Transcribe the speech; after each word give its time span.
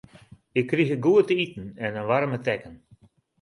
Ik 0.59 0.67
krige 0.67 0.97
goed 1.05 1.27
te 1.27 1.35
iten 1.43 1.67
en 1.85 1.91
in 1.99 2.05
waarme 2.11 2.39
tekken. 2.45 2.73